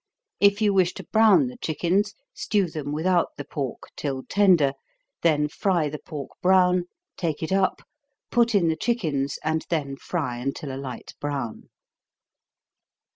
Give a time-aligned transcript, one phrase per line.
[0.39, 4.73] If you wish to brown the chickens, stew them without the pork, till tender,
[5.21, 6.85] then fry the pork brown,
[7.17, 7.83] take it up,
[8.31, 11.69] put in the chickens, and then fry until a light brown.